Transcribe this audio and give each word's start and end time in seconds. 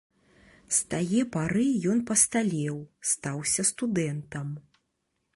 З 0.75 0.77
тае 0.93 1.21
пары 1.35 1.65
ён 1.91 1.99
пасталеў, 2.09 2.77
стаўся 3.11 3.65
студэнтам. 3.71 4.47